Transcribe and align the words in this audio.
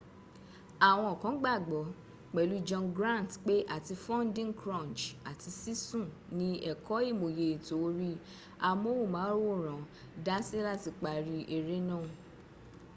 àwọn 0.89 1.11
kan 1.21 1.35
gbàgbọ́ 1.41 1.81
pẹ̀lú 2.33 2.55
john 2.67 2.85
grant 2.97 3.31
pé 3.45 3.53
àti 3.75 3.93
funding 4.05 4.51
crunch 4.61 5.01
àti 5.29 5.49
sísún 5.59 6.07
ní 6.37 6.47
ẹ̀kọ́ 6.71 6.97
ìmòye 7.11 7.45
ètò 7.55 7.73
orí 7.85 8.09
amóhùnmáwòrán 8.67 9.81
dási 10.25 10.57
láti 10.67 10.89
parí 11.01 11.37
eré 11.55 11.77
náà 11.89 12.07